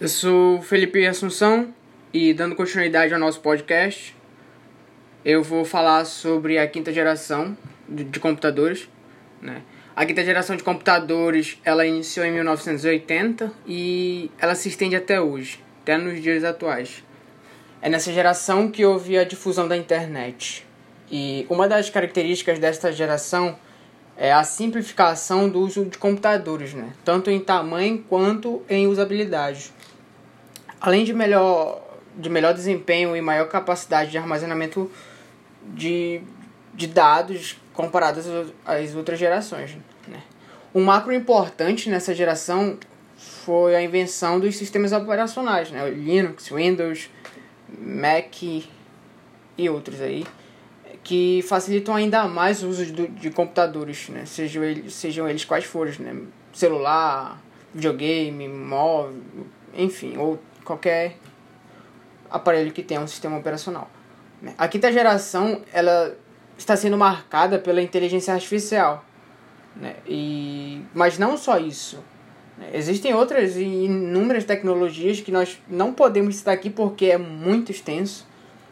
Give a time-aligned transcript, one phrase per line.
[0.00, 1.72] Eu sou Felipe Assunção
[2.12, 4.16] e dando continuidade ao nosso podcast,
[5.24, 7.56] eu vou falar sobre a quinta geração
[7.88, 8.88] de, de computadores.
[9.40, 9.62] Né?
[9.94, 15.62] A quinta geração de computadores ela iniciou em 1980 e ela se estende até hoje,
[15.82, 17.04] até nos dias atuais.
[17.80, 20.66] É nessa geração que houve a difusão da internet.
[21.08, 23.56] E uma das características desta geração
[24.16, 26.92] é a simplificação do uso de computadores, né?
[27.04, 29.72] tanto em tamanho quanto em usabilidade.
[30.80, 31.82] Além de melhor,
[32.16, 34.90] de melhor desempenho e maior capacidade de armazenamento
[35.62, 36.20] de,
[36.72, 38.26] de dados comparados
[38.64, 39.76] às outras gerações.
[40.06, 40.22] Né?
[40.74, 42.78] Um macro importante nessa geração
[43.16, 45.88] foi a invenção dos sistemas operacionais, né?
[45.88, 47.08] Linux, Windows,
[47.78, 50.24] Mac e outros aí
[51.04, 54.24] que facilitam ainda mais o uso de, de computadores, né?
[54.24, 56.22] Sejam eles, sejam eles quais forem, né?
[56.52, 57.40] Celular,
[57.74, 59.22] videogame, móvel,
[59.76, 61.18] enfim, ou qualquer
[62.30, 63.90] aparelho que tenha um sistema operacional.
[64.40, 64.54] Né?
[64.56, 66.16] A quinta geração ela
[66.56, 69.04] está sendo marcada pela inteligência artificial,
[69.76, 69.96] né?
[70.06, 72.02] E mas não só isso.
[72.56, 72.70] Né?
[72.72, 78.26] Existem outras e inúmeras tecnologias que nós não podemos citar aqui porque é muito extenso,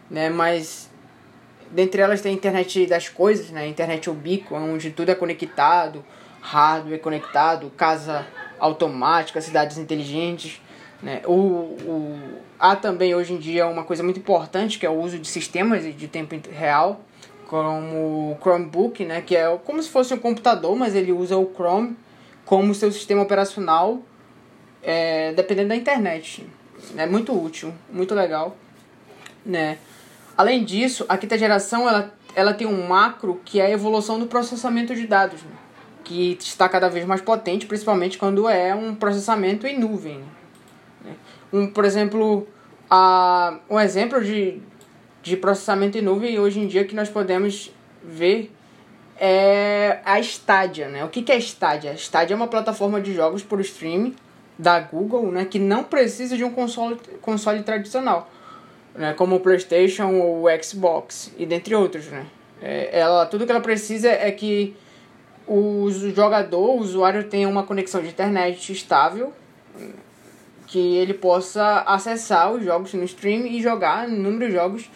[0.08, 0.30] né?
[0.30, 0.90] Mas
[1.72, 3.66] Dentre elas tem a internet das coisas, né?
[3.66, 6.04] Internet ubíqua, onde tudo é conectado,
[6.42, 8.26] hardware conectado, casa
[8.58, 10.60] automática, cidades inteligentes.
[11.02, 11.22] Né?
[11.24, 12.20] O, o,
[12.58, 15.82] há também hoje em dia uma coisa muito importante que é o uso de sistemas
[15.82, 17.00] de tempo real,
[17.48, 19.20] como o Chromebook, né?
[19.20, 21.96] que é como se fosse um computador, mas ele usa o Chrome
[22.44, 24.00] como seu sistema operacional,
[24.82, 26.46] é, dependendo da internet.
[26.96, 28.56] É muito útil, muito legal.
[29.44, 29.78] Né?
[30.36, 34.26] Além disso, a quinta geração ela, ela tem um macro que é a evolução do
[34.26, 35.52] processamento de dados, né?
[36.02, 40.24] que está cada vez mais potente, principalmente quando é um processamento em nuvem.
[41.04, 41.14] Né?
[41.52, 42.46] Um, por exemplo,
[42.90, 44.60] a, um exemplo de,
[45.22, 47.70] de processamento em nuvem hoje em dia que nós podemos
[48.02, 48.50] ver
[49.16, 50.88] é a Stadia.
[50.88, 51.04] Né?
[51.04, 51.92] O que, que é Stadia?
[51.94, 54.16] Stadia é uma plataforma de jogos por streaming
[54.58, 55.44] da Google né?
[55.44, 58.30] que não precisa de um console, console tradicional
[58.94, 62.26] né, como o PlayStation ou o Xbox e dentre outros, né?
[62.60, 64.76] É, ela tudo que ela precisa é que
[65.46, 69.32] o jogador, o usuário tenha uma conexão de internet estável,
[70.66, 74.90] que ele possa acessar os jogos no stream e jogar inúmeros jogos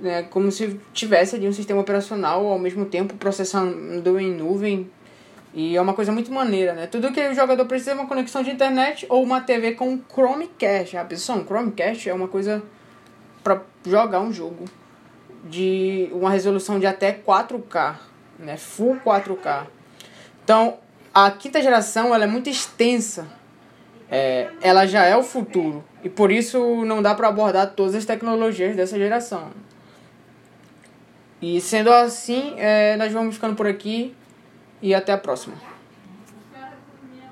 [0.00, 4.90] né, como se tivesse ali um sistema operacional ao mesmo tempo processando em nuvem
[5.54, 6.86] e é uma coisa muito maneira, né?
[6.86, 10.98] Tudo que o jogador precisa é uma conexão de internet ou uma TV com Chromecast.
[10.98, 12.62] A pessoa, um Chromecast é uma coisa
[13.46, 14.64] para jogar um jogo
[15.44, 17.94] de uma resolução de até 4K,
[18.40, 18.56] né?
[18.56, 19.68] Full 4K.
[20.42, 20.78] Então,
[21.14, 23.28] a quinta geração ela é muito extensa.
[24.10, 28.04] É, ela já é o futuro e por isso não dá para abordar todas as
[28.04, 29.50] tecnologias dessa geração.
[31.40, 34.12] E sendo assim, é, nós vamos ficando por aqui
[34.82, 35.54] e até a próxima.